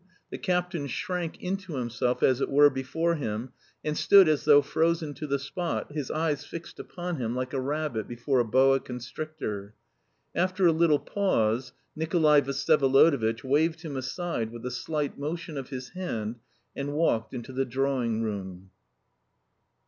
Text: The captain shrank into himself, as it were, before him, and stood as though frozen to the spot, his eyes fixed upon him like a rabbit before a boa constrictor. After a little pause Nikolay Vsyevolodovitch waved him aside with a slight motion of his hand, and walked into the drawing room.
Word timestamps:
The 0.31 0.39
captain 0.39 0.87
shrank 0.87 1.39
into 1.43 1.75
himself, 1.75 2.23
as 2.23 2.41
it 2.41 2.49
were, 2.49 2.71
before 2.71 3.13
him, 3.17 3.51
and 3.85 3.95
stood 3.95 4.27
as 4.27 4.45
though 4.45 4.63
frozen 4.63 5.13
to 5.13 5.27
the 5.27 5.37
spot, 5.37 5.91
his 5.91 6.09
eyes 6.09 6.43
fixed 6.43 6.79
upon 6.79 7.17
him 7.17 7.35
like 7.35 7.53
a 7.53 7.59
rabbit 7.61 8.07
before 8.07 8.39
a 8.39 8.43
boa 8.43 8.79
constrictor. 8.79 9.75
After 10.33 10.65
a 10.65 10.71
little 10.71 10.97
pause 10.97 11.73
Nikolay 11.95 12.41
Vsyevolodovitch 12.41 13.43
waved 13.43 13.83
him 13.83 13.95
aside 13.95 14.51
with 14.51 14.65
a 14.65 14.71
slight 14.71 15.19
motion 15.19 15.55
of 15.55 15.69
his 15.69 15.89
hand, 15.89 16.37
and 16.75 16.93
walked 16.93 17.31
into 17.35 17.53
the 17.53 17.63
drawing 17.63 18.23
room. 18.23 18.71